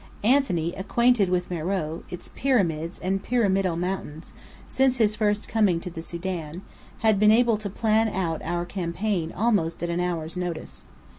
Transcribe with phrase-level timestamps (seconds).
[0.23, 4.33] Anthony, acquainted with Meröe, its pyramids and pyramidal mountains,
[4.67, 6.63] since his first coming to the Sudan,
[7.01, 10.85] had been able to plan out our campaign almost at an hour's notice.